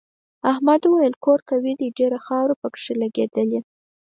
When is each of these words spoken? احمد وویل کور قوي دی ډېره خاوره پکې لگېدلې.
احمد 0.51 0.81
وویل 0.85 1.15
کور 1.25 1.39
قوي 1.49 1.73
دی 1.79 1.87
ډېره 1.97 2.19
خاوره 2.25 2.55
پکې 2.61 2.93
لگېدلې. 3.01 3.59